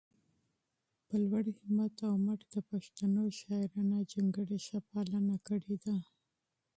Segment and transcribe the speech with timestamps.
[1.07, 5.97] په لوړ همت او مټ د پښتو شاعرانه جونګړې ښه پالنه کړي ده